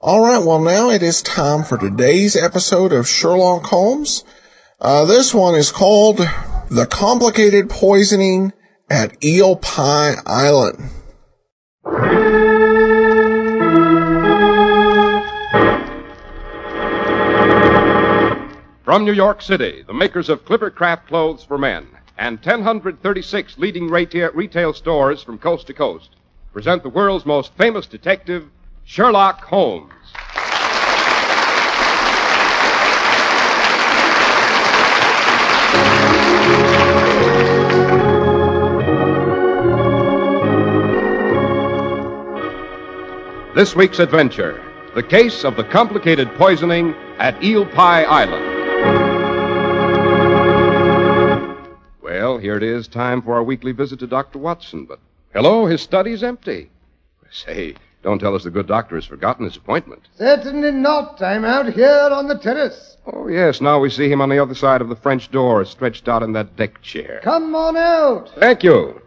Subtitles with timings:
[0.00, 4.22] All right, well, now it is time for today's episode of Sherlock Holmes.
[4.78, 6.18] Uh, this one is called
[6.70, 8.52] The Complicated Poisoning
[8.90, 10.90] at Eel Pie Island.
[18.86, 23.88] From New York City, the makers of Clipper Craft Clothes for Men and 1,036 leading
[23.88, 26.10] retail stores from coast to coast
[26.52, 28.48] present the world's most famous detective,
[28.84, 29.92] Sherlock Holmes.
[43.56, 44.62] This week's adventure
[44.94, 48.55] the case of the complicated poisoning at Eel Pie Island.
[52.18, 54.38] Well, here it is, time for our weekly visit to Dr.
[54.38, 54.98] Watson, but
[55.34, 56.70] hello, his study's empty.
[57.30, 60.00] Say, don't tell us the good doctor has forgotten his appointment.
[60.16, 61.20] Certainly not.
[61.20, 62.96] I'm out here on the terrace.
[63.04, 66.08] Oh, yes, now we see him on the other side of the French door, stretched
[66.08, 67.20] out in that deck chair.
[67.22, 68.30] Come on out.
[68.40, 69.02] Thank you.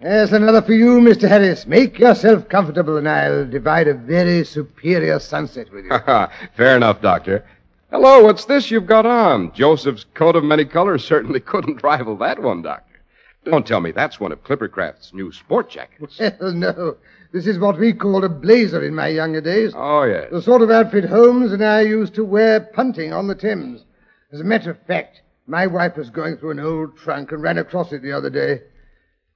[0.00, 1.28] There's another for you, Mr.
[1.28, 1.66] Harris.
[1.66, 5.90] Make yourself comfortable, and I'll divide a very superior sunset with you.
[6.56, 7.44] Fair enough, Doctor.
[7.90, 9.52] Hello, what's this you've got on?
[9.52, 13.00] Joseph's coat of many colors certainly couldn't rival that one, Doctor.
[13.44, 16.18] Don't tell me that's one of Clippercraft's new sport jackets.
[16.40, 16.96] Well, no.
[17.32, 19.72] This is what we called a blazer in my younger days.
[19.76, 20.28] Oh, yes.
[20.32, 23.84] The sort of outfit Holmes and I used to wear punting on the Thames.
[24.32, 27.58] As a matter of fact, my wife was going through an old trunk and ran
[27.58, 28.62] across it the other day.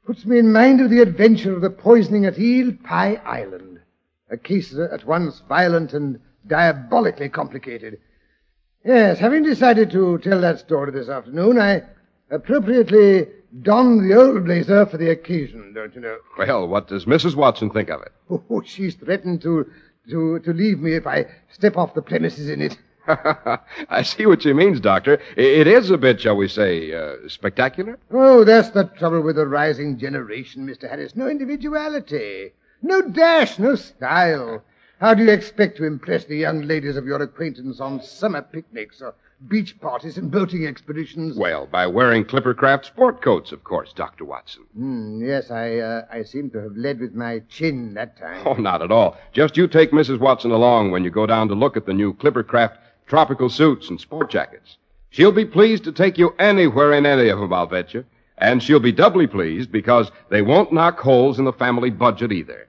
[0.05, 3.79] Puts me in mind of the adventure of the poisoning at Eel Pie Island.
[4.29, 6.19] A case at once violent and
[6.49, 7.99] diabolically complicated.
[8.85, 11.83] Yes, having decided to tell that story this afternoon, I
[12.31, 13.29] appropriately
[13.63, 16.17] donned the old blazer for the occasion, don't you know?
[16.39, 17.35] Well, what does Mrs.
[17.35, 18.13] Watson think of it?
[18.51, 19.71] Oh, she's threatened to,
[20.09, 22.79] to, to leave me if I step off the premises in it.
[23.91, 25.21] I see what she means, Doctor.
[25.37, 27.99] It is a bit, shall we say, uh, spectacular?
[28.11, 30.89] Oh, that's the trouble with the rising generation, Mr.
[30.89, 31.17] Harris.
[31.17, 32.53] No individuality,
[32.83, 34.63] no dash, no style.
[35.01, 39.01] How do you expect to impress the young ladies of your acquaintance on summer picnics
[39.01, 39.15] or
[39.49, 41.39] beach parties and boating expeditions?
[41.39, 44.27] Well, by wearing Clippercraft sport coats, of course, Dr.
[44.27, 44.65] Watson.
[44.79, 48.47] Mm, yes, I, uh, I seem to have led with my chin that time.
[48.47, 49.17] Oh, not at all.
[49.33, 50.19] Just you take Mrs.
[50.19, 53.99] Watson along when you go down to look at the new Clippercraft tropical suits and
[53.99, 54.77] sport jackets.
[55.09, 58.05] She'll be pleased to take you anywhere in any of them, I'll bet you.
[58.37, 62.69] And she'll be doubly pleased because they won't knock holes in the family budget either.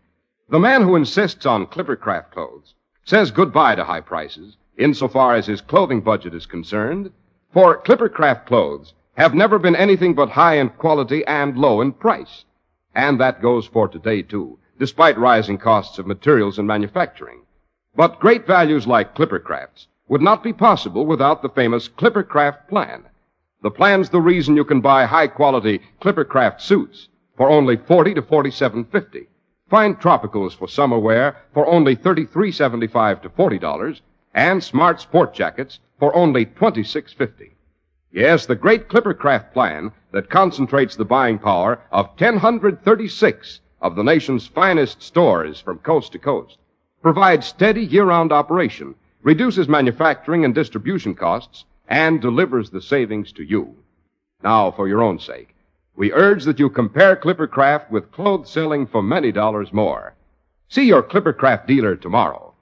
[0.51, 2.73] The man who insists on Clippercraft clothes
[3.05, 7.09] says goodbye to high prices insofar as his clothing budget is concerned,
[7.53, 12.43] for Clippercraft clothes have never been anything but high in quality and low in price.
[12.93, 17.43] And that goes for today too, despite rising costs of materials and manufacturing.
[17.95, 23.05] But great values like Clippercraft's would not be possible without the famous Clippercraft plan.
[23.61, 27.07] The plan's the reason you can buy high quality Clippercraft suits
[27.37, 29.27] for only 40 to 47.50
[29.71, 34.01] Find tropicals for summer wear for only $33.75 to $40
[34.33, 37.51] and smart sport jackets for only $26.50.
[38.11, 44.45] Yes, the great Clippercraft plan that concentrates the buying power of 1,036 of the nation's
[44.45, 46.57] finest stores from coast to coast
[47.01, 48.93] provides steady year-round operation,
[49.23, 53.73] reduces manufacturing and distribution costs, and delivers the savings to you.
[54.43, 55.55] Now, for your own sake,
[55.95, 60.13] we urge that you compare Clippercraft with clothes selling for many dollars more.
[60.69, 62.53] See your Clippercraft dealer tomorrow.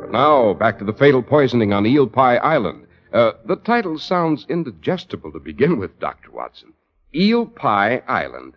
[0.00, 2.86] But Now, back to the fatal poisoning on Eel Pie Island.
[3.12, 6.30] Uh, the title sounds indigestible to begin with, Dr.
[6.30, 6.72] Watson.
[7.14, 8.54] Eel Pie Island.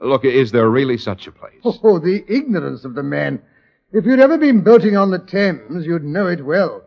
[0.00, 1.60] Look, is there really such a place?
[1.64, 3.40] Oh, the ignorance of the man.
[3.92, 6.82] If you'd ever been boating on the Thames, you'd know it well.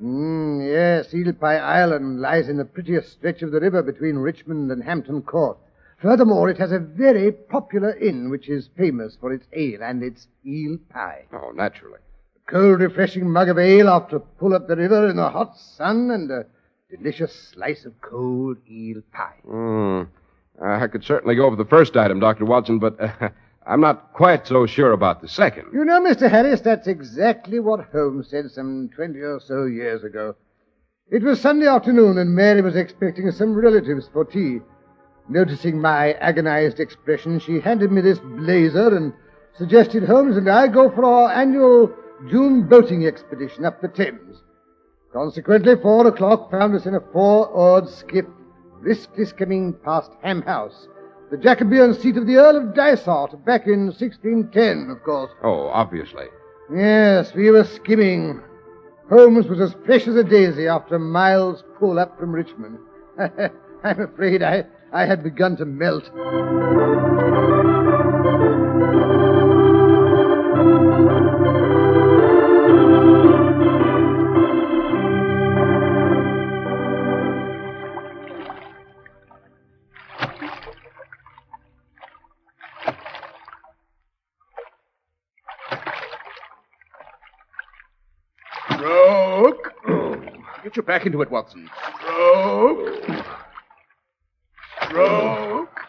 [0.00, 4.70] Mm, yes, Eel Pie Island lies in the prettiest stretch of the river between Richmond
[4.70, 5.58] and Hampton Court.
[6.00, 10.28] Furthermore, it has a very popular inn which is famous for its ale and its
[10.46, 11.24] eel pie.
[11.32, 11.98] Oh, naturally.
[12.36, 15.58] A cold, refreshing mug of ale after a pull up the river in the hot
[15.58, 16.46] sun and a
[16.88, 19.40] delicious slice of cold eel pie.
[19.44, 20.02] Hmm.
[20.64, 22.44] I could certainly go over the first item, Dr.
[22.44, 23.30] Watson, but uh,
[23.68, 25.66] I'm not quite so sure about the second.
[25.74, 26.30] You know, Mr.
[26.30, 30.36] Harris, that's exactly what Holmes said some 20 or so years ago.
[31.10, 34.60] It was Sunday afternoon, and Mary was expecting some relatives for tea.
[35.28, 39.12] Noticing my agonized expression, she handed me this blazer and
[39.54, 41.94] suggested Holmes and I go for our annual
[42.30, 44.42] June boating expedition up the Thames.
[45.12, 48.24] Consequently, four o'clock found us in a four-oared skiff,
[48.80, 50.88] briskly skimming past Ham House,
[51.30, 55.30] the Jacobean seat of the Earl of Dysart, back in 1610, of course.
[55.42, 56.26] Oh, obviously.
[56.74, 58.40] Yes, we were skimming.
[59.10, 62.78] Holmes was as fresh as a daisy after a mile's pull up from Richmond.
[63.84, 66.10] I'm afraid I, I had begun to melt.
[90.78, 91.68] Get your back into it, Watson.
[91.98, 93.24] Stroke.
[94.84, 95.80] Stroke.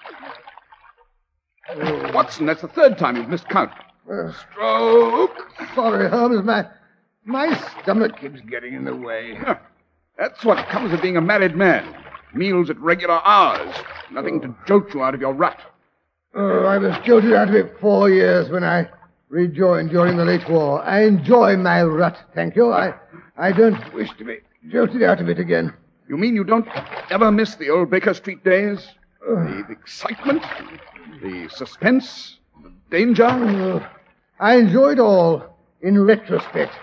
[2.12, 3.70] Watson, that's the third time you've missed count.
[4.12, 5.46] Uh, Stroke.
[5.76, 6.66] sorry, Holmes, my,
[7.24, 9.36] my stomach keeps getting in the way.
[9.36, 9.58] Huh.
[10.18, 11.96] That's what comes of being a married man.
[12.34, 13.76] Meals at regular hours.
[14.12, 15.60] Nothing to jolt you out of your rut.
[16.34, 18.90] Oh, I was jolted out of it four years when I
[19.28, 20.82] rejoined during the late war.
[20.82, 22.74] I enjoy my rut, thank you.
[22.74, 22.96] I,
[23.38, 25.74] I don't wish to be jolted out of it again.
[26.08, 26.68] You mean you don't
[27.10, 28.88] ever miss the old Baker Street days?
[29.22, 30.44] The, the excitement,
[31.22, 33.26] the suspense, the danger?
[34.40, 36.74] I enjoy it all in retrospect.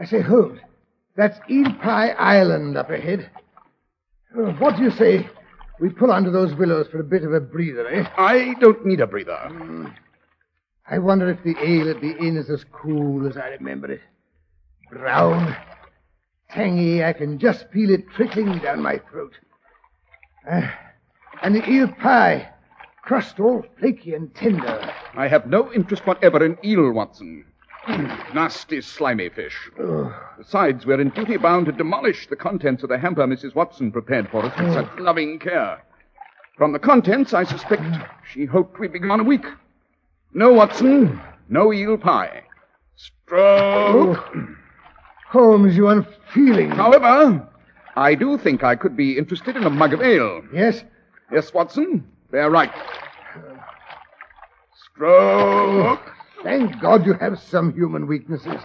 [0.00, 0.60] I say, Holmes,
[1.16, 3.30] that's Eel Pie Island up ahead.
[4.32, 5.28] What do you say
[5.78, 8.08] we pull under those willows for a bit of a breather, eh?
[8.18, 9.92] I don't need a breather.
[10.88, 14.00] I wonder if the ale at the inn is as cool as I remember it.
[14.90, 15.56] Brown,
[16.50, 19.32] tangy, I can just feel it trickling down my throat.
[20.50, 20.78] Ah,
[21.42, 22.48] and the eel pie,
[23.02, 24.92] crust all flaky and tender.
[25.14, 27.44] I have no interest whatever in eel, Watson.
[27.88, 29.56] Nasty, slimy fish.
[29.78, 33.54] Oh, Besides, we're in duty bound to demolish the contents of the hamper Mrs.
[33.54, 35.82] Watson prepared for us with such loving care.
[36.56, 37.82] From the contents, I suspect
[38.32, 39.44] she hoped we'd be gone a week.
[40.32, 42.42] No, Watson, no eel pie.
[42.96, 44.24] Stroke.
[45.34, 46.70] Holmes, you unfeeling.
[46.70, 47.44] However,
[47.96, 50.42] I do think I could be interested in a mug of ale.
[50.52, 50.84] Yes?
[51.32, 52.70] Yes, Watson, they're right.
[54.92, 56.12] Stroke.
[56.44, 58.60] Thank God you have some human weaknesses.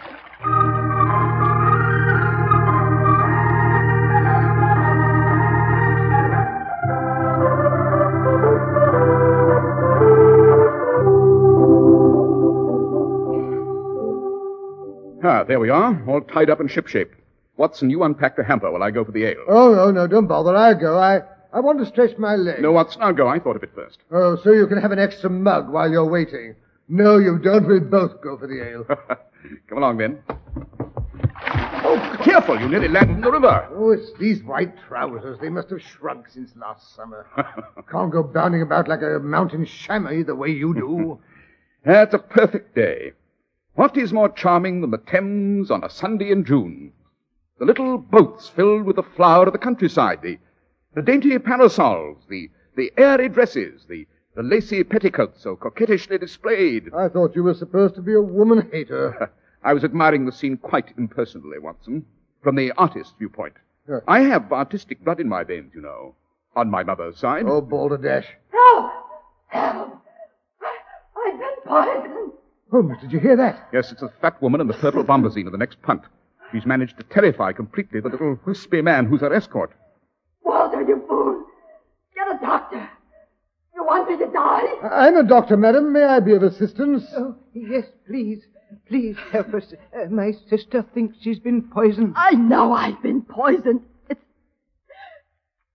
[15.24, 17.12] Ah, there we are, all tied up in shipshape.
[17.58, 19.44] Watson, you unpack the hamper while I go for the ale.
[19.50, 20.56] Oh, no, no, don't bother.
[20.56, 20.98] I'll go.
[20.98, 21.20] I,
[21.52, 22.62] I want to stretch my legs.
[22.62, 23.28] No, Watson, I'll go.
[23.28, 23.98] I thought of it first.
[24.12, 26.56] Oh, so you can have an extra mug while you're waiting.
[26.88, 27.68] No, you don't.
[27.68, 28.86] We'll both go for the ale.
[29.68, 30.24] Come along, then.
[31.84, 32.58] Oh, careful.
[32.60, 33.68] You nearly landed in the river.
[33.74, 35.38] Oh, it's these white trousers.
[35.42, 37.28] They must have shrunk since last summer.
[37.92, 41.20] Can't go bounding about like a mountain chamois the way you do.
[41.84, 43.12] That's a perfect day.
[43.80, 46.92] What is more charming than the Thames on a Sunday in June?
[47.60, 50.38] The little boats filled with the flower of the countryside, the,
[50.96, 54.06] the dainty parasols, the, the airy dresses, the,
[54.36, 56.94] the lacy petticoats so coquettishly displayed.
[56.94, 59.32] I thought you were supposed to be a woman hater.
[59.64, 62.06] I was admiring the scene quite impersonally, Watson,
[62.44, 63.54] from the artist's viewpoint.
[63.88, 64.00] Yeah.
[64.10, 66.16] I have artistic blood in my veins, you know,
[66.54, 67.46] on my mother's side.
[67.48, 68.28] Oh, balderdash.
[68.52, 68.92] Help!
[69.48, 70.02] Help!
[70.62, 70.78] I,
[71.16, 72.29] I've been poisoned.
[72.72, 73.68] Holmes, did you hear that?
[73.74, 76.04] Yes, it's the fat woman in the purple bombazine of the next punt.
[76.52, 79.72] She's managed to terrify completely the little wispy man who's her escort.
[80.44, 81.46] Walter, you fool!
[82.16, 82.90] Get a doctor.
[83.76, 84.66] You want me to die?
[84.88, 85.94] I'm a doctor, madam.
[85.94, 87.06] May I be of assistance?
[87.16, 88.44] Oh, yes, please.
[88.88, 89.74] Please help us.
[89.96, 92.14] Uh, my sister thinks she's been poisoned.
[92.16, 93.82] I know I've been poisoned.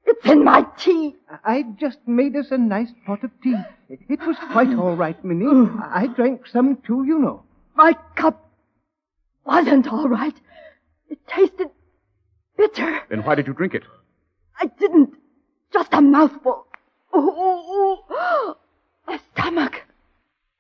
[0.06, 0.18] It's.
[0.24, 1.16] It's in my tea.
[1.44, 3.56] I just made us a nice pot of tea.
[3.88, 5.68] It was quite all right, Minnie.
[5.82, 7.42] I drank some too, you know.
[7.74, 8.50] My cup
[9.44, 10.34] wasn't all right.
[11.08, 11.70] It tasted
[12.56, 13.00] bitter.
[13.08, 13.82] Then why did you drink it?
[14.60, 15.14] I didn't.
[15.72, 16.66] Just a mouthful.
[17.12, 18.56] Oh, oh, oh.
[19.06, 19.82] my stomach.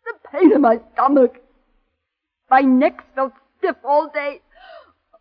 [0.04, 1.36] The pain in my stomach.
[2.50, 4.40] My neck felt stiff all day.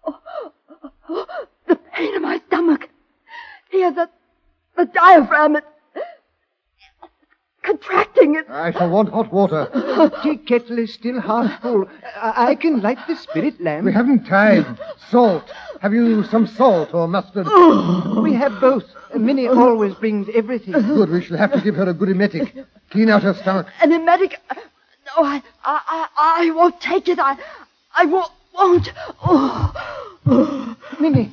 [0.05, 0.51] Oh, oh,
[0.83, 1.45] oh, oh.
[1.67, 2.89] the pain in my stomach.
[3.73, 4.07] Here, the,
[4.77, 5.65] the diaphragm, it's
[7.63, 8.35] contracting.
[8.35, 8.47] It's...
[8.47, 9.67] I shall want hot water.
[9.73, 11.89] The tea kettle is still half full.
[12.15, 13.85] I, I can light the spirit lamp.
[13.85, 14.77] We haven't time.
[15.09, 15.51] Salt.
[15.81, 17.47] Have you some salt or mustard?
[18.21, 18.85] We have both.
[19.15, 20.73] Minnie always brings everything.
[20.73, 21.09] Good.
[21.09, 22.55] We shall have to give her a good emetic.
[22.91, 23.65] Clean out her stomach.
[23.81, 24.39] An emetic.
[24.53, 27.17] No, I, I, I, I won't take it.
[27.17, 27.37] I,
[27.95, 28.31] I won't.
[28.53, 28.91] Won't.
[29.23, 30.75] Oh.
[30.99, 31.31] Minnie,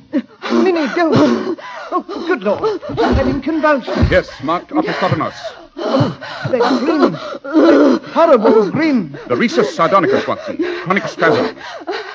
[0.51, 1.59] Minnie, don't.
[1.91, 2.81] Oh, good Lord.
[2.87, 4.11] She's having convulsions.
[4.11, 5.33] Yes, marked opisthotonos.
[5.75, 7.11] That grin.
[7.11, 9.11] That horrible grin.
[9.27, 10.57] The risus sardonicus, Watson.
[10.83, 11.55] Chronic spasm.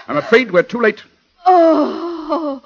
[0.08, 1.02] I'm afraid we're too late.
[1.46, 2.62] Oh.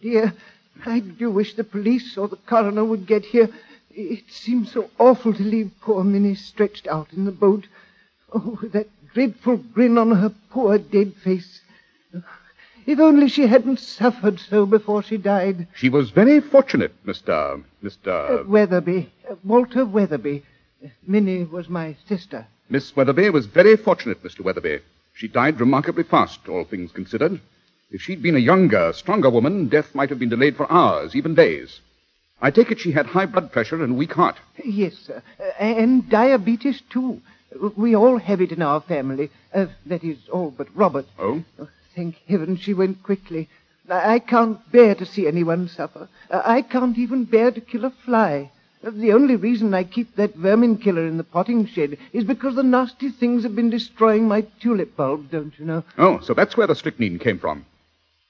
[0.00, 0.34] Dear.
[0.86, 3.48] I do wish the police or the coroner would get here.
[3.90, 7.66] It seems so awful to leave poor Minnie stretched out in the boat.
[8.32, 11.60] Oh, that dreadful grin on her poor dead face.
[12.86, 15.68] If only she hadn't suffered so before she died.
[15.74, 17.62] She was very fortunate, Mr.
[17.84, 18.40] Mr.
[18.40, 20.42] Uh, Weatherby, uh, Walter Weatherby.
[20.84, 22.46] Uh, Minnie was my sister.
[22.68, 24.40] Miss Weatherby was very fortunate, Mr.
[24.40, 24.80] Weatherby.
[25.12, 27.40] She died remarkably fast, all things considered.
[27.90, 31.34] If she'd been a younger, stronger woman, death might have been delayed for hours, even
[31.34, 31.80] days.
[32.40, 34.36] I take it she had high blood pressure and weak heart.
[34.64, 35.22] Yes, sir.
[35.58, 37.20] And diabetes, too.
[37.76, 39.30] We all have it in our family.
[39.52, 41.06] Uh, that is, all but Robert.
[41.18, 41.42] Oh?
[41.58, 43.48] Oh, thank heaven she went quickly.
[43.90, 46.08] I can't bear to see anyone suffer.
[46.30, 48.52] Uh, I can't even bear to kill a fly.
[48.86, 52.54] Uh, The only reason I keep that vermin killer in the potting shed is because
[52.54, 55.82] the nasty things have been destroying my tulip bulbs, don't you know?
[55.98, 57.66] Oh, so that's where the strychnine came from.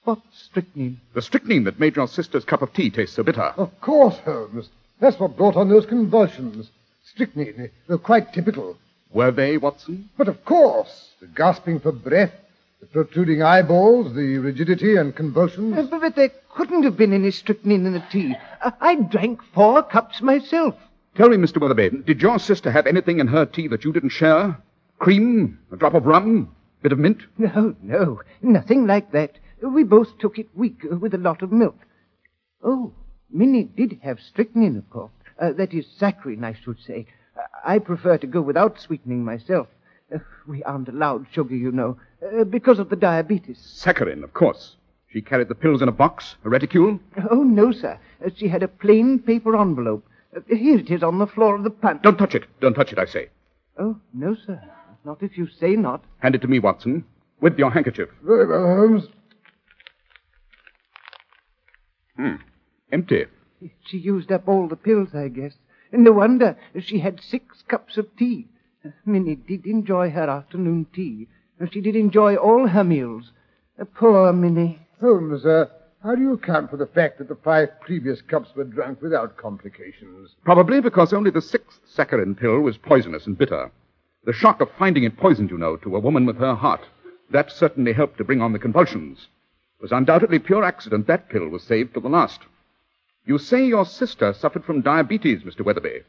[0.03, 0.99] What strychnine?
[1.13, 3.53] The strychnine that made your sister's cup of tea taste so bitter.
[3.57, 4.69] Of course, Holmes.
[4.99, 6.69] That's what brought on those convulsions.
[7.05, 7.69] Strychnine.
[7.87, 8.77] They're quite typical.
[9.13, 10.09] Were they, Watson?
[10.17, 12.31] But of course, the gasping for breath,
[12.79, 15.77] the protruding eyeballs, the rigidity and convulsions.
[15.77, 18.35] Uh, But, but there couldn't have been any strychnine in the tea.
[18.63, 20.75] I, I drank four cups myself.
[21.15, 21.59] Tell me, Mr.
[21.61, 24.57] Weatherby, did your sister have anything in her tea that you didn't share?
[24.97, 25.59] Cream?
[25.71, 26.55] A drop of rum?
[26.81, 27.21] Bit of mint?
[27.37, 29.33] No, no, nothing like that.
[29.61, 31.77] We both took it weak with a lot of milk.
[32.63, 32.93] Oh,
[33.29, 35.11] Minnie did have strychnine, of course.
[35.39, 37.05] Uh, that is saccharine, I should say.
[37.37, 39.67] Uh, I prefer to go without sweetening myself.
[40.13, 43.57] Uh, we aren't allowed sugar, you know, uh, because of the diabetes.
[43.57, 44.75] Saccharin, of course.
[45.11, 46.99] She carried the pills in a box, a reticule.
[47.29, 47.99] Oh, no, sir.
[48.25, 50.05] Uh, she had a plain paper envelope.
[50.35, 52.01] Uh, here it is on the floor of the punt.
[52.03, 52.45] Don't touch it.
[52.61, 53.29] Don't touch it, I say.
[53.77, 54.61] Oh, no, sir.
[55.03, 56.03] Not if you say not.
[56.19, 57.03] Hand it to me, Watson,
[57.39, 58.09] with your handkerchief.
[58.23, 59.07] Very well, Holmes.
[62.21, 62.35] Hmm.
[62.91, 63.25] Empty.
[63.87, 65.53] She used up all the pills, I guess.
[65.91, 68.47] No wonder she had six cups of tea.
[69.07, 71.27] Minnie did enjoy her afternoon tea.
[71.71, 73.31] She did enjoy all her meals.
[73.79, 74.79] Uh, Poor Minnie.
[74.99, 75.65] Holmes, uh,
[76.03, 79.37] how do you account for the fact that the five previous cups were drunk without
[79.37, 80.35] complications?
[80.43, 83.71] Probably because only the sixth saccharin pill was poisonous and bitter.
[84.25, 86.81] The shock of finding it poisoned, you know, to a woman with her heart.
[87.31, 89.27] That certainly helped to bring on the convulsions.
[89.81, 92.41] It was undoubtedly pure accident that pill was saved till the last.
[93.25, 95.65] You say your sister suffered from diabetes, Mr.
[95.65, 96.03] Weatherby.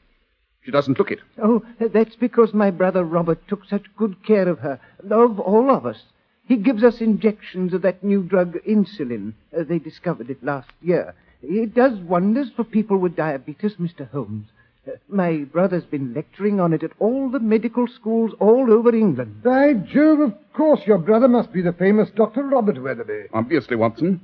[0.60, 1.20] She doesn't look it.
[1.42, 4.78] Oh, that's because my brother Robert took such good care of her,
[5.10, 6.02] of all of us.
[6.46, 9.32] He gives us injections of that new drug, insulin.
[9.58, 11.14] Uh, they discovered it last year.
[11.40, 14.06] It does wonders for people with diabetes, Mr.
[14.10, 14.48] Holmes.
[14.86, 19.42] Uh, my brother's been lecturing on it at all the medical schools all over England.
[19.42, 22.42] By Jove, of course your brother must be the famous Dr.
[22.42, 23.26] Robert Weatherby.
[23.32, 24.20] Obviously, Watson.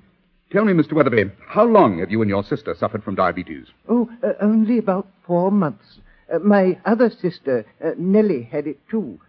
[0.50, 0.95] Tell me, Mr.
[0.95, 3.67] Weatherby, how long have you and your sister suffered from diabetes?
[3.88, 6.00] Oh, uh, only about four months.
[6.33, 9.21] Uh, my other sister, uh, Nellie, had it too.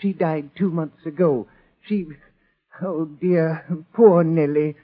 [0.00, 1.46] She died two months ago.
[1.86, 2.06] She.
[2.80, 4.74] Oh, dear, poor Nellie.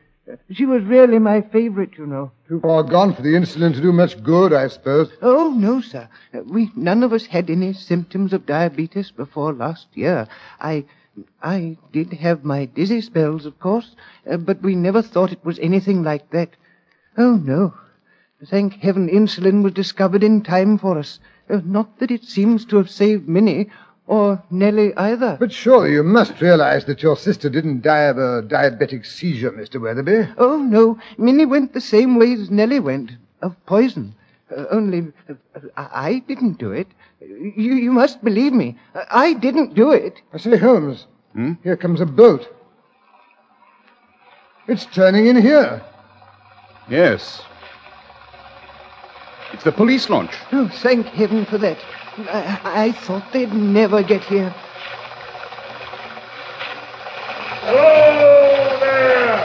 [0.53, 2.31] She was really my favorite, you know.
[2.49, 5.11] Too far gone for the insulin to do much good, I suppose.
[5.23, 6.09] Oh, no, sir.
[6.45, 10.27] We none of us had any symptoms of diabetes before last year.
[10.61, 10.85] I
[11.43, 13.97] I did have my dizzy spells, of course,
[14.31, 16.51] uh, but we never thought it was anything like that.
[17.17, 17.75] Oh, no.
[18.47, 21.19] Thank heaven insulin was discovered in time for us.
[21.51, 23.69] Uh, not that it seems to have saved Minnie,
[24.09, 25.37] or Nellie either.
[25.39, 29.81] But surely you must realize that your sister didn't die of a diabetic seizure, Mr.
[29.81, 30.33] Weatherby.
[30.39, 30.99] Oh, no.
[31.19, 33.13] Minnie went the same way as Nellie went,
[33.43, 34.15] of poison.
[34.51, 35.35] Uh, only, uh,
[35.77, 36.89] I I didn't do it.
[37.21, 38.79] You, you must believe me.
[39.11, 40.23] I didn't do it.
[40.33, 41.07] I say, Holmes,
[41.63, 42.49] here comes a boat.
[44.67, 45.83] It's turning in here.
[46.89, 47.43] Yes.
[49.53, 50.33] It's the police launch.
[50.53, 51.79] Oh, thank heaven for that.
[52.27, 54.51] I, I thought they'd never get here.
[57.63, 59.39] Hello there!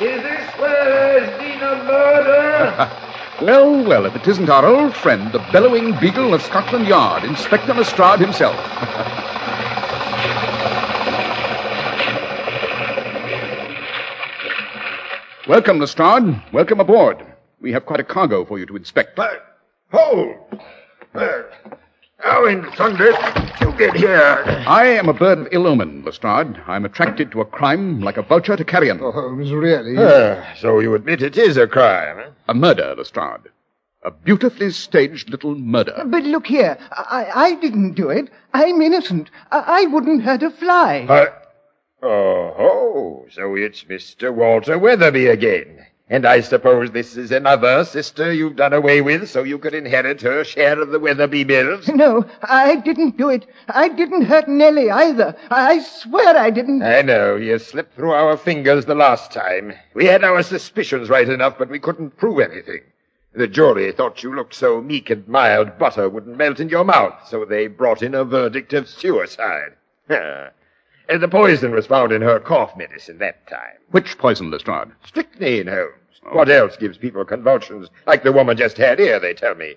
[0.00, 2.90] Is this where there's been a murder?
[3.42, 7.74] Well, well, if it isn't our old friend, the bellowing beagle of Scotland Yard, Inspector
[7.74, 8.54] Lestrade himself.
[15.48, 16.40] Welcome, Lestrade.
[16.52, 17.26] Welcome aboard.
[17.60, 19.16] We have quite a cargo for you to inspect.
[19.16, 19.58] But,
[19.90, 20.36] hold!
[21.12, 21.44] Well,
[22.24, 24.42] how in thunder did you get here?
[24.66, 26.58] I am a bird of ill omen, Lestrade.
[26.66, 28.98] I'm attracted to a crime like a vulture to carrion.
[29.02, 29.94] Oh, Holmes, really?
[29.98, 32.30] Ah, so you admit it is a crime, eh?
[32.48, 33.50] A murder, Lestrade.
[34.02, 36.02] A beautifully staged little murder.
[36.06, 36.78] But look here.
[36.92, 38.30] I, I didn't do it.
[38.54, 39.30] I'm innocent.
[39.52, 41.04] I, I wouldn't hurt a fly.
[41.06, 41.52] But,
[42.02, 44.32] oh, ho, so it's Mr.
[44.32, 45.86] Walter Weatherby again.
[46.10, 50.20] And I suppose this is another sister you've done away with so you could inherit
[50.20, 51.88] her share of the Weatherby mills?
[51.88, 53.46] No, I didn't do it.
[53.68, 55.34] I didn't hurt Nellie either.
[55.50, 56.82] I swear I didn't.
[56.82, 59.72] I know, you slipped through our fingers the last time.
[59.94, 62.82] We had our suspicions right enough, but we couldn't prove anything.
[63.32, 67.26] The jury thought you looked so meek and mild butter wouldn't melt in your mouth,
[67.26, 69.72] so they brought in a verdict of suicide.
[71.08, 73.76] and the poison was found in her cough medicine that time.
[73.90, 74.88] Which poison, Lestrade?
[75.04, 75.92] Strychnine, Holmes.
[76.32, 79.74] What else gives people convulsions like the woman just had here, they tell me?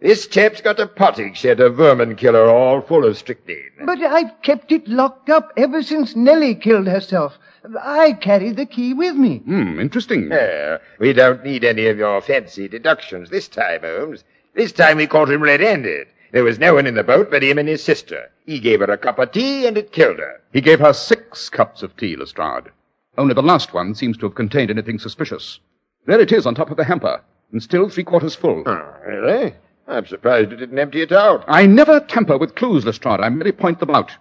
[0.00, 3.72] This chap's got a potting shed of vermin killer all full of strychnine.
[3.84, 7.36] But I've kept it locked up ever since Nellie killed herself.
[7.82, 9.38] I carry the key with me.
[9.38, 10.30] Hmm, interesting.
[10.30, 14.24] Eh, we don't need any of your fancy deductions this time, Holmes.
[14.54, 16.06] This time we caught him red-handed.
[16.32, 18.30] There was no one in the boat but him and his sister.
[18.44, 20.40] He gave her a cup of tea and it killed her.
[20.52, 22.70] He gave her six cups of tea, Lestrade.
[23.16, 25.60] Only the last one seems to have contained anything suspicious.
[26.06, 28.62] There it is on top of the hamper, and still three quarters full.
[28.66, 29.54] Oh, really?
[29.86, 31.44] I'm surprised you didn't empty it out.
[31.48, 33.20] I never tamper with clues, Lestrade.
[33.20, 34.12] I merely point them out.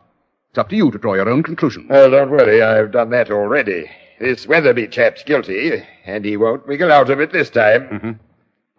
[0.49, 1.87] It's up to you to draw your own conclusion.
[1.89, 3.89] Well, don't worry, I've done that already.
[4.19, 7.87] This Weatherby chap's guilty, and he won't wiggle out of it this time.
[7.89, 8.11] Mm-hmm.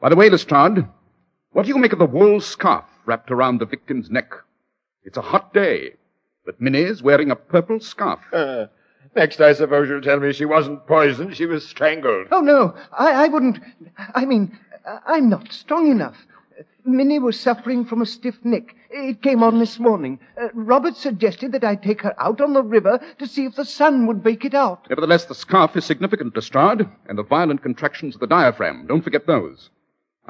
[0.00, 0.86] By the way, Lestrade,
[1.52, 4.32] what do you make of the wool scarf wrapped around the victim's neck?
[5.02, 5.94] It's a hot day,
[6.44, 8.20] but Minnie's wearing a purple scarf.
[8.32, 8.66] Uh,
[9.16, 12.28] next, I suppose you'll tell me she wasn't poisoned, she was strangled.
[12.30, 13.58] Oh, no, I, I wouldn't.
[14.14, 16.16] I mean, I- I'm not strong enough.
[16.84, 18.74] Minnie was suffering from a stiff neck.
[18.90, 20.18] It came on this morning.
[20.40, 23.64] Uh, Robert suggested that I take her out on the river to see if the
[23.66, 24.86] sun would bake it out.
[24.88, 28.86] Nevertheless, the scarf is significant, Lestrade, and the violent contractions of the diaphragm.
[28.86, 29.68] Don't forget those.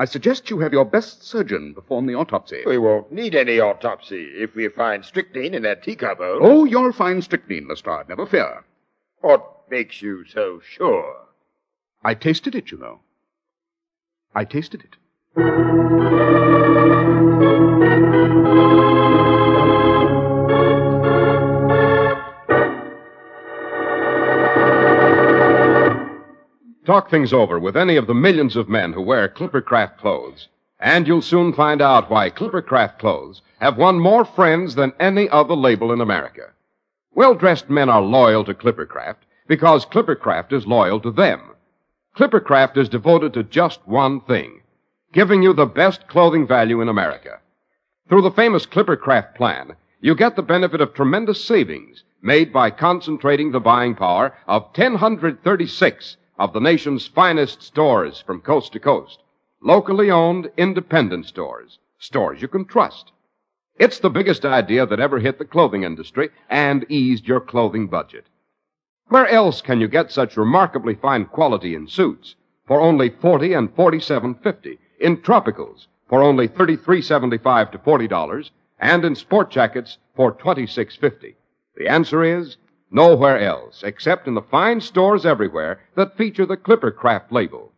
[0.00, 2.62] I suggest you have your best surgeon perform the autopsy.
[2.64, 6.38] We won't need any autopsy if we find strychnine in that teacup hole.
[6.40, 8.64] Oh, you'll find strychnine, Lestrade, never fear.
[9.22, 11.16] What makes you so sure?
[12.04, 13.00] I tasted it, you know.
[14.36, 14.94] I tasted it.
[26.88, 30.48] Talk things over with any of the millions of men who wear Clippercraft clothes,
[30.80, 35.54] and you'll soon find out why Clippercraft clothes have won more friends than any other
[35.54, 36.44] label in America.
[37.14, 41.50] Well-dressed men are loyal to Clippercraft because Clippercraft is loyal to them.
[42.16, 44.62] Clippercraft is devoted to just one thing,
[45.12, 47.38] giving you the best clothing value in America.
[48.08, 53.52] Through the famous Clippercraft plan, you get the benefit of tremendous savings made by concentrating
[53.52, 59.22] the buying power of 1,036 of the nation's finest stores from coast to coast.
[59.60, 61.78] Locally owned, independent stores.
[61.98, 63.12] Stores you can trust.
[63.76, 68.26] It's the biggest idea that ever hit the clothing industry and eased your clothing budget.
[69.06, 72.34] Where else can you get such remarkably fine quality in suits
[72.66, 79.50] for only 40 and 47.50, in tropicals for only 33.75 to $40, and in sport
[79.50, 81.34] jackets for 26.50?
[81.76, 82.58] The answer is
[82.90, 87.72] Nowhere else, except in the fine stores everywhere that feature the Clippercraft label.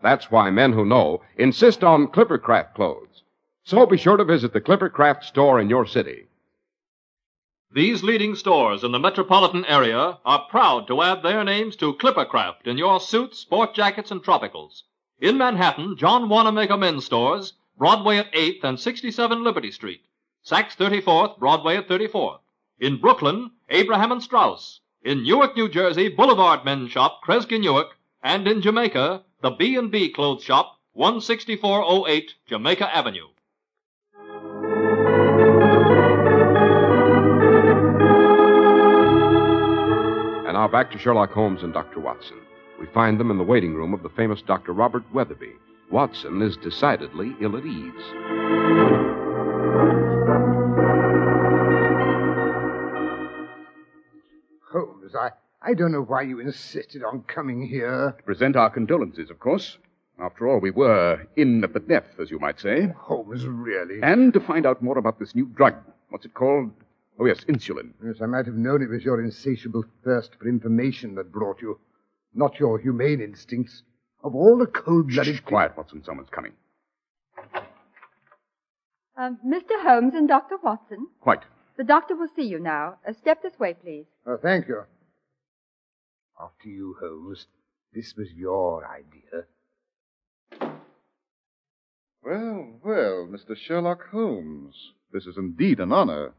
[0.00, 3.22] That's why men who know insist on Clippercraft clothes.
[3.64, 6.26] So be sure to visit the Clippercraft store in your city.
[7.72, 12.66] These leading stores in the metropolitan area are proud to add their names to Clippercraft
[12.66, 14.82] in your suits, sport jackets, and tropicals.
[15.20, 20.02] In Manhattan, John Wanamaker Men's Stores, Broadway at 8th and 67 Liberty Street.
[20.44, 22.40] Saks 34th, Broadway at 34th.
[22.82, 24.80] In Brooklyn, Abraham and Straus.
[25.04, 27.96] In Newark, New Jersey, Boulevard Men's Shop, Kresge Newark.
[28.24, 33.28] And in Jamaica, the B&B Clothes Shop, 16408 Jamaica Avenue.
[40.44, 42.00] And now back to Sherlock Holmes and Dr.
[42.00, 42.38] Watson.
[42.80, 44.72] We find them in the waiting room of the famous Dr.
[44.72, 45.52] Robert Weatherby.
[45.92, 49.11] Watson is decidedly ill at ease.
[55.12, 58.14] Holmes, I, I don't know why you insisted on coming here.
[58.16, 59.78] To present our condolences, of course.
[60.18, 62.88] After all, we were in at the depth, as you might say.
[62.96, 64.00] Holmes, really?
[64.02, 65.74] And to find out more about this new drug.
[66.10, 66.70] What's it called?
[67.18, 67.92] Oh, yes, insulin.
[68.04, 71.78] Yes, I might have known it was your insatiable thirst for information that brought you,
[72.34, 73.82] not your humane instincts.
[74.24, 75.36] Of all the cold-blooded...
[75.36, 76.04] Shh, quiet, Watson.
[76.04, 76.52] Someone's coming.
[79.16, 79.82] Um, Mr.
[79.82, 80.56] Holmes and Dr.
[80.62, 81.42] Watson, Quite.
[81.76, 82.96] the doctor will see you now.
[83.06, 84.06] Uh, step this way, please.
[84.26, 84.84] Oh, thank you.
[86.40, 87.46] After you, Holmes.
[87.94, 89.44] This was your idea.
[92.24, 93.56] Well, well, Mr.
[93.56, 94.74] Sherlock Holmes.
[95.12, 96.32] This is indeed an honor.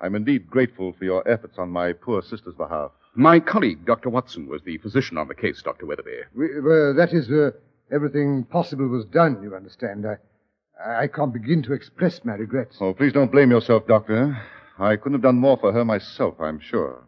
[0.00, 2.92] I'm indeed grateful for your efforts on my poor sister's behalf.
[3.14, 4.10] My colleague, Dr.
[4.10, 5.86] Watson, was the physician on the case, Dr.
[5.86, 6.20] Weatherby.
[6.34, 7.50] We, well, that is, uh,
[7.92, 10.06] everything possible was done, you understand.
[10.06, 12.76] I, I can't begin to express my regrets.
[12.80, 14.40] Oh, please don't blame yourself, Doctor.
[14.78, 17.07] I couldn't have done more for her myself, I'm sure.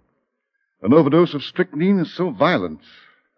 [0.83, 2.81] An overdose of strychnine is so violent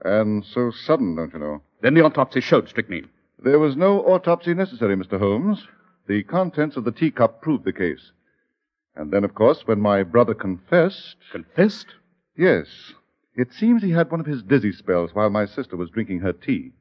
[0.04, 1.62] and so sudden, don't you know?
[1.80, 3.08] Then the autopsy showed strychnine.
[3.42, 5.18] There was no autopsy necessary, Mr.
[5.18, 5.66] Holmes.
[6.06, 8.12] The contents of the teacup proved the case.
[8.94, 11.16] And then, of course, when my brother confessed.
[11.32, 11.86] Confessed?
[12.36, 12.66] Yes.
[13.34, 16.32] It seems he had one of his dizzy spells while my sister was drinking her
[16.32, 16.72] tea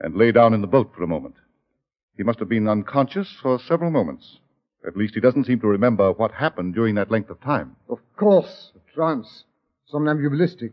[0.00, 1.36] and lay down in the boat for a moment.
[2.16, 4.38] He must have been unconscious for several moments.
[4.86, 7.76] At least he doesn't seem to remember what happened during that length of time.
[7.88, 9.44] Of course, a trance.
[9.90, 10.72] Somnambulistic.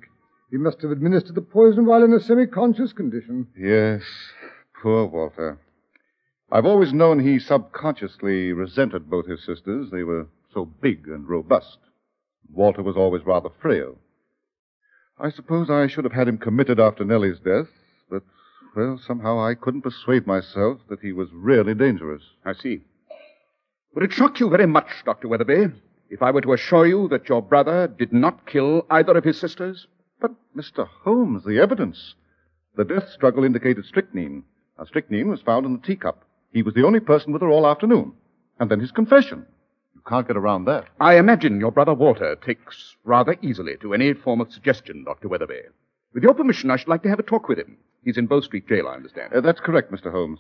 [0.52, 3.48] He must have administered the poison while in a semi-conscious condition.
[3.58, 4.04] Yes,
[4.82, 5.60] poor Walter.
[6.52, 9.90] I've always known he subconsciously resented both his sisters.
[9.92, 11.78] They were so big and robust.
[12.54, 13.98] Walter was always rather frail.
[15.20, 17.68] I suppose I should have had him committed after Nellie's death,
[18.10, 18.24] but,
[18.76, 22.24] well, somehow I couldn't persuade myself that he was really dangerous.
[22.46, 22.82] I see.
[23.94, 25.28] Would it shock you very much, Dr.
[25.28, 25.74] Weatherby,
[26.10, 29.40] if I were to assure you that your brother did not kill either of his
[29.40, 29.88] sisters?
[30.20, 30.88] But, Mr.
[31.04, 32.16] Holmes, the evidence.
[32.76, 34.44] The death struggle indicated strychnine.
[34.78, 36.24] Now, strychnine was found in the teacup.
[36.52, 38.14] He was the only person with her all afternoon.
[38.60, 39.46] And then his confession.
[39.96, 40.86] You can't get around that.
[41.00, 45.28] I imagine your brother Walter takes rather easily to any form of suggestion, Dr.
[45.28, 45.62] Weatherby.
[46.14, 47.78] With your permission, I should like to have a talk with him.
[48.04, 49.34] He's in Bow Street Jail, I understand.
[49.34, 50.12] Uh, that's correct, Mr.
[50.12, 50.40] Holmes.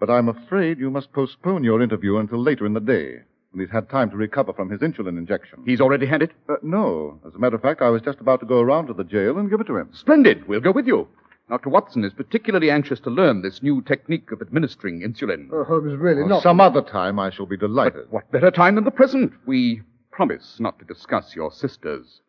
[0.00, 3.72] But I'm afraid you must postpone your interview until later in the day, when he's
[3.72, 5.62] had time to recover from his insulin injection.
[5.64, 6.32] He's already had it?
[6.48, 7.18] Uh, no.
[7.26, 9.38] As a matter of fact, I was just about to go around to the jail
[9.38, 9.90] and give it to him.
[9.92, 10.46] Splendid.
[10.46, 11.08] We'll go with you.
[11.48, 11.70] Dr.
[11.70, 15.48] Watson is particularly anxious to learn this new technique of administering insulin.
[15.50, 16.42] Oh, Holmes, really Well, not.
[16.42, 18.10] Some other time I shall be delighted.
[18.10, 19.32] What better time than the present?
[19.46, 19.80] We
[20.10, 22.20] promise not to discuss your sister's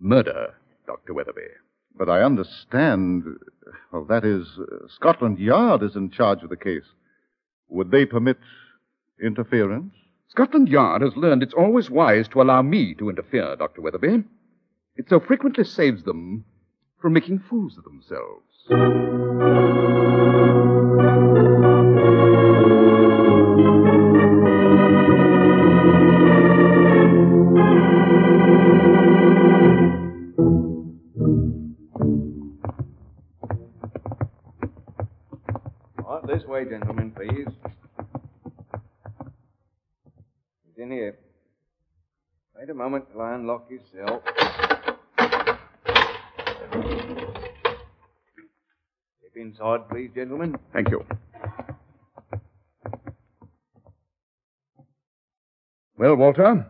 [0.00, 0.54] murder,
[0.86, 1.12] Dr.
[1.12, 1.42] Weatherby.
[1.96, 3.24] But I understand.
[3.92, 6.86] Well, that is, uh, Scotland Yard is in charge of the case.
[7.68, 8.38] Would they permit
[9.22, 9.92] interference?
[10.34, 13.80] Scotland Yard has learned it's always wise to allow me to interfere, Dr.
[13.80, 14.24] Weatherby.
[14.96, 16.44] It so frequently saves them
[17.00, 18.50] from making fools of themselves.
[50.04, 50.56] Please, gentlemen.
[50.72, 51.04] Thank you.
[55.96, 56.66] Well, Walter,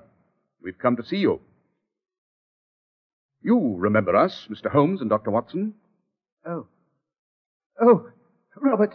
[0.63, 1.41] we've come to see you.
[3.43, 4.71] You remember us, Mr.
[4.71, 5.31] Holmes and Dr.
[5.31, 5.75] Watson?
[6.47, 6.67] Oh.
[7.81, 8.09] Oh,
[8.57, 8.95] Robert.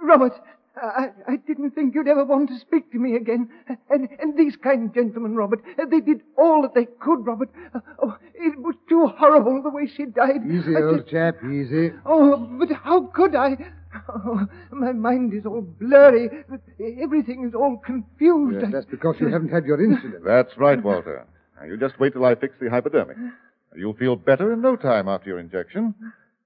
[0.00, 0.32] Robert,
[0.84, 3.48] I, I didn't think you'd ever want to speak to me again.
[3.90, 7.50] And, and these kind gentlemen, Robert, they did all that they could, Robert.
[8.02, 10.42] Oh, it was too horrible the way she died.
[10.48, 11.92] Easy, I old just- chap, easy.
[12.04, 13.56] Oh, but how could I?
[14.08, 16.28] Oh, my mind is all blurry.
[17.00, 18.58] Everything is all confused.
[18.60, 20.24] Yes, that's because you haven't had your insulin.
[20.24, 21.24] That's right, Walter.
[21.60, 23.16] Now, you just wait till I fix the hypodermic.
[23.76, 25.94] You'll feel better in no time after your injection.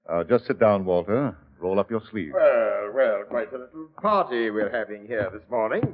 [0.07, 1.35] Uh, just sit down, Walter.
[1.59, 2.31] Roll up your sleeve.
[2.33, 5.93] Well, well, quite a little party we're having here this morning.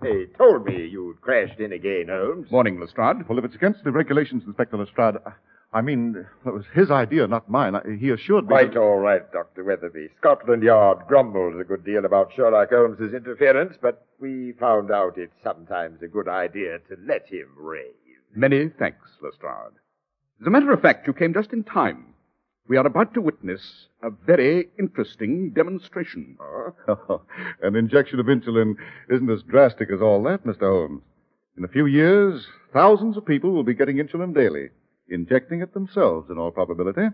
[0.00, 2.50] They told me you'd crashed in again, Holmes.
[2.50, 3.28] Morning, Lestrade.
[3.28, 5.32] Well, if it's against the regulations, Inspector Lestrade, I-
[5.74, 7.74] I mean, it was his idea, not mine.
[7.74, 8.48] I- He assured me.
[8.48, 9.64] Quite all right, Dr.
[9.64, 10.08] Weatherby.
[10.18, 15.40] Scotland Yard grumbles a good deal about Sherlock Holmes's interference, but we found out it's
[15.42, 17.94] sometimes a good idea to let him rave.
[18.34, 19.72] Many thanks, Lestrade.
[20.40, 22.11] As a matter of fact, you came just in time.
[22.68, 26.36] We are about to witness a very interesting demonstration.
[27.62, 28.74] An injection of insulin
[29.10, 30.60] isn't as drastic as all that, Mr.
[30.60, 31.02] Holmes.
[31.58, 34.70] In a few years, thousands of people will be getting insulin daily,
[35.08, 37.08] injecting it themselves, in all probability.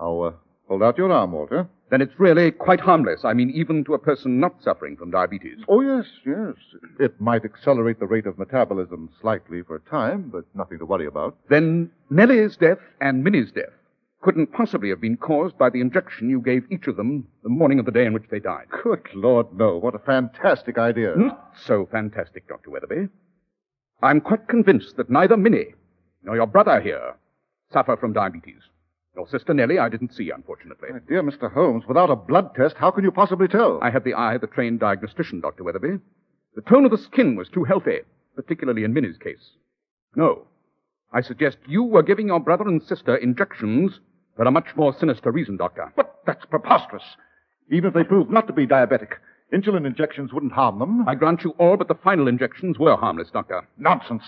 [0.00, 0.32] Now, uh,
[0.68, 1.68] hold out your arm, Walter.
[1.90, 3.24] Then it's really quite harmless.
[3.24, 5.58] I mean, even to a person not suffering from diabetes.
[5.68, 6.54] Oh, yes, yes.
[7.00, 11.06] It might accelerate the rate of metabolism slightly for a time, but nothing to worry
[11.06, 11.36] about.
[11.50, 13.74] Then Nellie's death and Minnie's death
[14.22, 17.78] couldn't possibly have been caused by the injection you gave each of them the morning
[17.78, 18.66] of the day in which they died.
[18.82, 19.78] Good Lord, no.
[19.78, 21.14] What a fantastic idea.
[21.16, 22.70] Not so fantastic, Dr.
[22.70, 23.08] Weatherby.
[24.02, 25.74] I'm quite convinced that neither Minnie
[26.22, 27.14] nor your brother here
[27.72, 28.62] suffer from diabetes.
[29.16, 30.90] Your sister Nellie I didn't see, unfortunately.
[30.92, 31.52] My dear Mr.
[31.52, 33.78] Holmes, without a blood test, how can you possibly tell?
[33.82, 35.64] I had the eye of the trained diagnostician, Dr.
[35.64, 35.98] Weatherby.
[36.54, 38.00] The tone of the skin was too healthy,
[38.36, 39.52] particularly in Minnie's case.
[40.14, 40.46] No.
[41.12, 43.98] I suggest you were giving your brother and sister injections
[44.40, 45.92] for a much more sinister reason, Doctor.
[45.96, 47.02] But that's preposterous.
[47.70, 49.16] Even if they prove not to be diabetic,
[49.52, 51.06] insulin injections wouldn't harm them.
[51.06, 53.68] I grant you all but the final injections were harmless, Doctor.
[53.76, 54.22] Nonsense.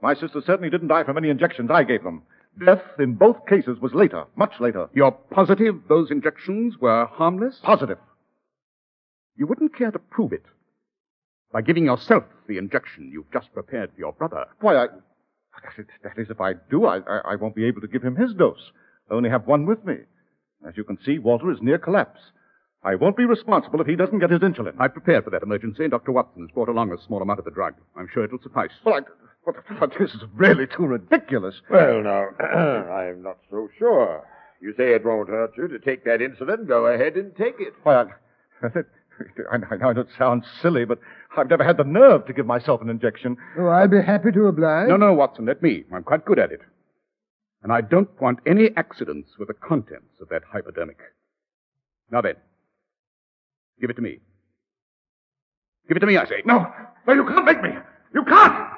[0.00, 2.22] My sister certainly didn't die from any injections I gave them.
[2.64, 4.88] Death in both cases was later, much later.
[4.94, 7.60] You're positive those injections were harmless?
[7.62, 7.98] Positive.
[9.36, 10.46] You wouldn't care to prove it
[11.52, 14.46] by giving yourself the injection you've just prepared for your brother.
[14.60, 14.86] Why, I.
[14.86, 18.02] That is, that is if I do, I, I, I won't be able to give
[18.02, 18.70] him his dose.
[19.10, 19.96] I only have one with me.
[20.66, 22.20] As you can see, Walter is near collapse.
[22.82, 24.74] I won't be responsible if he doesn't get his insulin.
[24.78, 25.88] I prepared for that emergency.
[25.88, 26.12] Dr.
[26.12, 27.74] Watson has brought along a small amount of the drug.
[27.96, 28.70] I'm sure it'll suffice.
[28.84, 29.00] Well, I,
[29.44, 31.56] but, but this is really too ridiculous.
[31.70, 34.26] Well, now, I'm not so sure.
[34.62, 36.66] You say it won't hurt you to take that insulin.
[36.68, 37.74] Go ahead and take it.
[37.82, 38.04] Why,
[38.62, 38.66] I,
[39.52, 40.98] I, I know it sounds silly, but
[41.36, 43.36] I've never had the nerve to give myself an injection.
[43.58, 44.88] Oh, I'll be happy to oblige.
[44.88, 45.84] No, no, Watson, let me.
[45.92, 46.60] I'm quite good at it.
[47.62, 50.98] And I don't want any accidents with the contents of that hypodermic.
[52.10, 52.36] Now then,
[53.80, 54.18] give it to me.
[55.88, 56.42] Give it to me, I say.
[56.44, 56.66] No,
[57.06, 57.70] no, you can't make me.
[58.14, 58.68] You can't.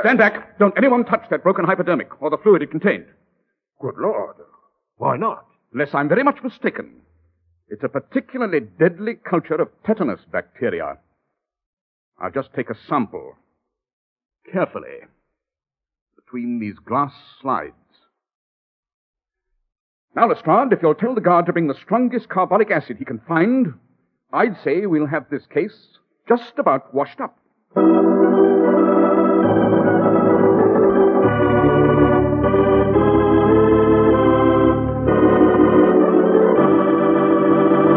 [0.00, 0.58] Stand back.
[0.58, 3.06] Don't anyone touch that broken hypodermic or the fluid it contained.
[3.80, 4.36] Good Lord.
[4.96, 5.46] Why not?
[5.72, 7.00] Unless I'm very much mistaken.
[7.68, 10.98] It's a particularly deadly culture of tetanus bacteria.
[12.20, 13.34] I'll just take a sample.
[14.52, 15.00] Carefully.
[16.16, 17.74] Between these glass slides.
[20.16, 23.18] Now, Lestrade, if you'll tell the guard to bring the strongest carbolic acid he can
[23.26, 23.74] find,
[24.32, 25.98] I'd say we'll have this case
[26.28, 27.36] just about washed up.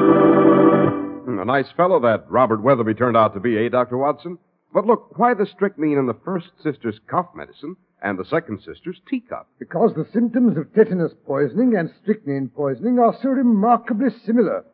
[0.07, 3.97] Hmm, A nice fellow that Robert Weatherby turned out to be, eh, Dr.
[3.97, 4.37] Watson?
[4.73, 8.99] But look, why the strychnine in the first sister's cough medicine and the second sister's
[9.09, 9.47] teacup?
[9.59, 14.65] Because the symptoms of tetanus poisoning and strychnine poisoning are so remarkably similar.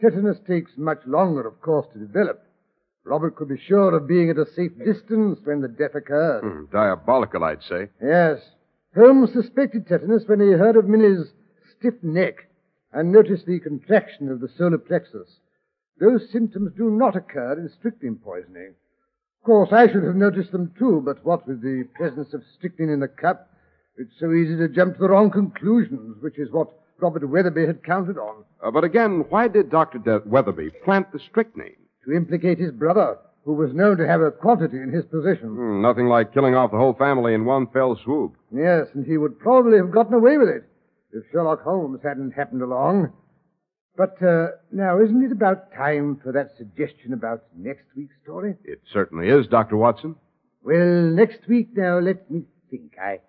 [0.00, 2.42] Tetanus takes much longer, of course, to develop.
[3.04, 6.42] Robert could be sure of being at a safe distance when the death occurred.
[6.42, 7.88] Hmm, diabolical, I'd say.
[8.02, 8.40] Yes.
[8.94, 11.32] Holmes suspected tetanus when he heard of Minnie's
[11.78, 12.48] stiff neck
[12.92, 15.38] and noticed the contraction of the solar plexus.
[15.98, 18.74] Those symptoms do not occur in strychnine poisoning.
[19.40, 22.90] Of course, I should have noticed them too, but what with the presence of strychnine
[22.90, 23.48] in the cup,
[23.96, 27.82] it's so easy to jump to the wrong conclusions, which is what Robert Weatherby had
[27.82, 28.44] counted on.
[28.62, 29.98] Uh, but again, why did Dr.
[29.98, 31.76] De- Weatherby plant the strychnine?
[32.04, 35.48] To implicate his brother, who was known to have a quantity in his possession.
[35.48, 38.34] Hmm, nothing like killing off the whole family in one fell swoop.
[38.52, 40.64] Yes, and he would probably have gotten away with it
[41.12, 43.10] if Sherlock Holmes hadn't happened along.
[43.96, 48.56] But uh, now, isn't it about time for that suggestion about next week's story?
[48.64, 49.76] It certainly is, Dr.
[49.76, 50.16] Watson.
[50.62, 52.92] Well, next week now, let me think.
[53.02, 53.20] I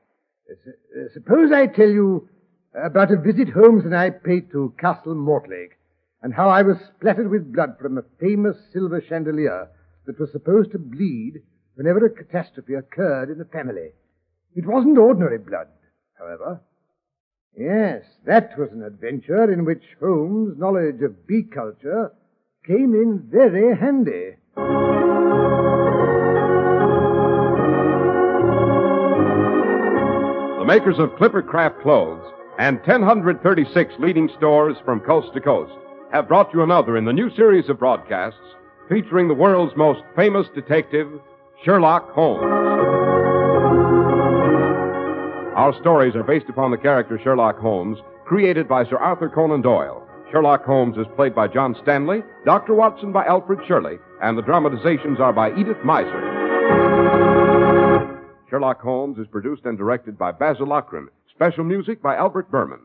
[0.49, 0.53] uh,
[0.99, 2.29] uh, suppose I tell you
[2.73, 5.77] about a visit Holmes and I paid to Castle Mortlake,
[6.21, 9.69] and how I was splattered with blood from a famous silver chandelier
[10.05, 11.41] that was supposed to bleed
[11.75, 13.89] whenever a catastrophe occurred in the family.
[14.55, 15.67] It wasn't ordinary blood,
[16.19, 16.61] however.
[17.57, 22.11] Yes, that was an adventure in which Holmes' knowledge of bee culture
[22.65, 24.35] came in very handy.
[30.59, 32.23] The makers of Clipper Craft clothes
[32.57, 35.73] and 1,036 leading stores from coast to coast
[36.13, 38.39] have brought you another in the new series of broadcasts
[38.87, 41.07] featuring the world's most famous detective,
[41.63, 43.10] Sherlock Holmes.
[45.55, 50.07] Our stories are based upon the character Sherlock Holmes, created by Sir Arthur Conan Doyle.
[50.31, 52.73] Sherlock Holmes is played by John Stanley, Dr.
[52.73, 56.21] Watson by Alfred Shirley, and the dramatizations are by Edith Meiser.
[58.49, 61.07] Sherlock Holmes is produced and directed by Basil Loughrane.
[61.35, 62.79] Special music by Albert Berman.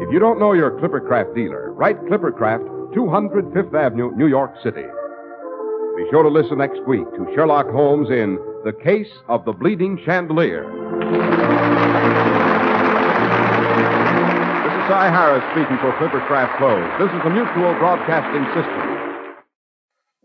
[0.00, 4.86] If you don't know your Clippercraft dealer, write Clippercraft, 200 Fifth Avenue, New York City.
[5.96, 9.98] Be sure to listen next week to Sherlock Holmes in The Case of the Bleeding
[10.04, 10.64] Chandelier.
[10.64, 10.74] This
[14.68, 16.92] is Cy Harrice speaking for Clippercraft Clothes.
[16.98, 19.34] This is the Mutual Broadcasting System.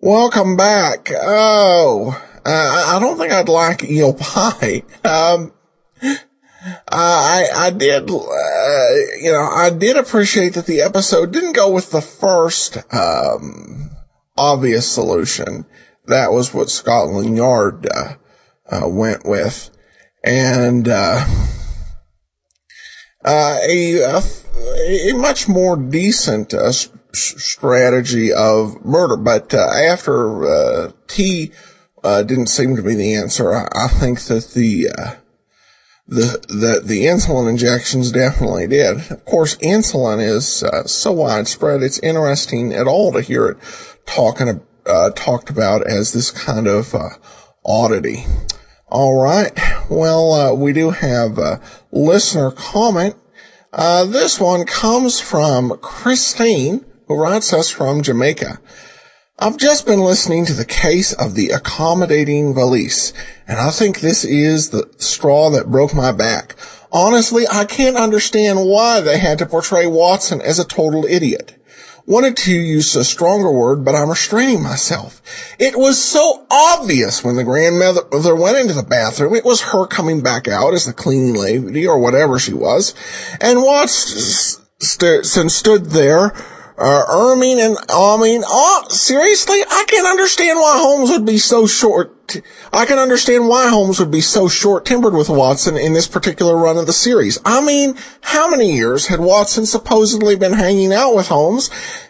[0.02, 1.12] Welcome back.
[1.16, 4.84] Oh, uh, I don't think I'd like eel pie.
[5.06, 5.54] Um,
[6.92, 11.90] I, I did, uh, you know, I did appreciate that the episode didn't go with
[11.92, 13.92] the first, um,
[14.36, 15.66] obvious solution.
[16.08, 18.16] That was what Scotland Yard, uh,
[18.72, 19.70] uh went with.
[20.24, 21.26] And, uh,
[23.24, 24.22] uh a, a,
[25.10, 26.72] a, much more decent, uh,
[27.16, 29.18] strategy of murder.
[29.18, 31.52] But uh, after uh, T
[32.04, 35.16] uh, didn't seem to be the answer, I, I think that the uh,
[36.08, 39.12] the the the insulin injections definitely did.
[39.12, 43.58] Of course, insulin is uh, so widespread; it's interesting at all to hear it
[44.06, 46.94] talking uh, talked about as this kind of
[47.66, 48.26] oddity.
[48.88, 49.52] All right.
[49.90, 51.60] Well, uh, we do have a
[51.92, 53.16] listener comment.
[53.74, 58.60] Uh, this one comes from Christine who writes us from Jamaica.
[59.40, 63.12] I've just been listening to the case of the accommodating valise,
[63.48, 66.56] and I think this is the straw that broke my back.
[66.92, 71.56] Honestly, I can't understand why they had to portray Watson as a total idiot.
[72.08, 75.24] Wanted to use a stronger word, but I'm restraining myself.
[75.58, 79.34] It was so obvious when the grandmother went into the bathroom.
[79.34, 82.94] It was her coming back out as the cleaning lady or whatever she was.
[83.42, 84.10] And watched
[84.80, 86.34] st- stood there
[86.78, 87.78] uh, Ermine and
[88.22, 92.42] mean, oh, seriously, I can't understand why Holmes would be so short.
[92.74, 96.78] I can understand why Holmes would be so short-tempered with Watson in this particular run
[96.78, 97.40] of the series.
[97.46, 101.70] I mean, how many years had Watson supposedly been hanging out with Holmes,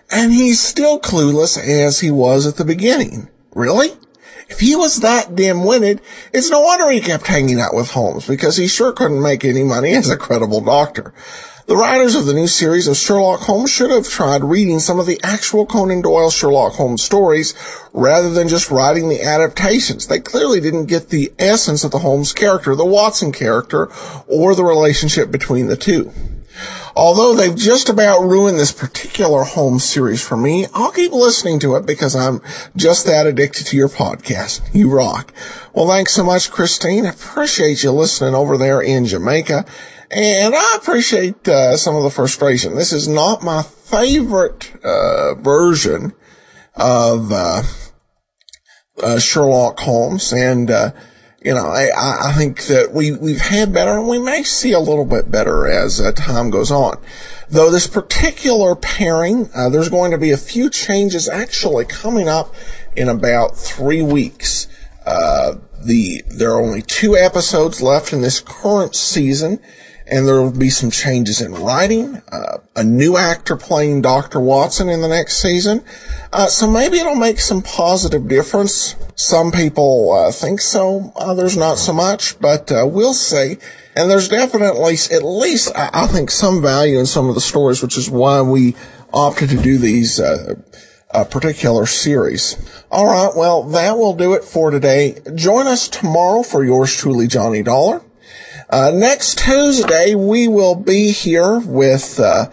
[0.09, 3.27] and he's still clueless as he was at the beginning?
[3.53, 3.89] Really?
[4.47, 8.57] If he was that dim-witted, it's no wonder he kept hanging out with Holmes, because
[8.57, 11.13] he sure couldn't make any money as a credible doctor.
[11.67, 15.07] The writers of the new series of Sherlock Holmes should have tried reading some of
[15.07, 17.55] the actual Conan Doyle Sherlock Holmes stories
[17.91, 20.05] rather than just writing the adaptations.
[20.05, 23.89] They clearly didn't get the essence of the Holmes character, the Watson character,
[24.27, 26.11] or the relationship between the two.
[26.95, 31.75] Although they've just about ruined this particular home series for me, I'll keep listening to
[31.75, 32.41] it because I'm
[32.77, 34.61] just that addicted to your podcast.
[34.73, 35.33] You rock.
[35.73, 37.05] Well, thanks so much, Christine.
[37.05, 39.65] I appreciate you listening over there in Jamaica.
[40.09, 42.75] And I appreciate uh, some of the frustration.
[42.75, 46.13] This is not my favorite uh, version
[46.75, 47.63] of uh,
[49.01, 50.91] uh Sherlock Holmes, and uh,
[51.45, 54.79] you know, I, I think that we we've had better, and we may see a
[54.79, 56.99] little bit better as uh, time goes on.
[57.49, 62.55] Though this particular pairing, there's going to be a few changes actually coming up
[62.95, 64.65] in about three weeks.
[65.05, 69.59] the there are only two episodes left in this current season
[70.07, 74.39] and there will be some changes in writing, uh, a new actor playing Dr.
[74.39, 75.83] Watson in the next season.
[76.31, 78.95] Uh, so maybe it'll make some positive difference.
[79.15, 83.57] Some people uh, think so, others not so much, but uh, we'll see.
[83.95, 87.81] And there's definitely, at least, I, I, think, some value in some of the stories,
[87.81, 88.75] which is why we
[89.13, 90.55] opted to do these uh,
[91.31, 92.57] particular series.
[92.91, 95.17] All right, well, that will do it for today.
[95.33, 98.01] Join us tomorrow for yours truly, Johnny Dollar.
[98.75, 102.49] Uh, next Tuesday, we will be here with uh,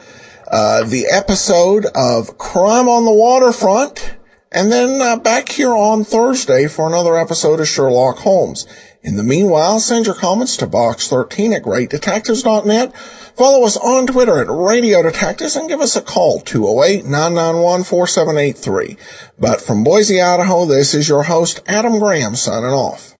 [0.48, 4.14] uh, the episode of Crime on the Waterfront,
[4.52, 8.68] and then uh, back here on Thursday for another episode of Sherlock Holmes.
[9.02, 12.96] In the meanwhile, send your comments to box13 at greatdetectives.net.
[12.96, 18.96] Follow us on Twitter at Radio Detectives and give us a call, 208-991-4783.
[19.40, 23.11] But from Boise, Idaho, this is your host, Adam Graham, signing off.